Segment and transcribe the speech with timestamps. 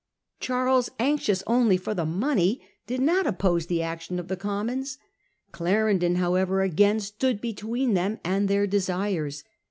[0.39, 4.97] Charles, anxious only for the money, did not oppose the action of the Commons.
[5.51, 9.43] Clarendon however again stood between them and their desires.